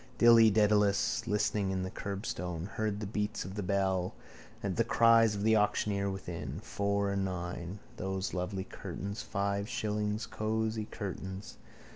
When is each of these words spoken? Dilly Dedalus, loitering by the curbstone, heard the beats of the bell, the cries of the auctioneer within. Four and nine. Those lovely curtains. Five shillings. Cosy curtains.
Dilly 0.17 0.49
Dedalus, 0.49 1.27
loitering 1.27 1.69
by 1.77 1.83
the 1.83 1.91
curbstone, 1.91 2.65
heard 2.69 2.99
the 3.01 3.05
beats 3.05 3.45
of 3.45 3.53
the 3.53 3.61
bell, 3.61 4.15
the 4.63 4.83
cries 4.83 5.35
of 5.35 5.43
the 5.43 5.55
auctioneer 5.55 6.09
within. 6.09 6.59
Four 6.61 7.11
and 7.11 7.23
nine. 7.23 7.77
Those 7.97 8.33
lovely 8.33 8.63
curtains. 8.63 9.21
Five 9.21 9.69
shillings. 9.69 10.25
Cosy 10.25 10.85
curtains. 10.85 11.59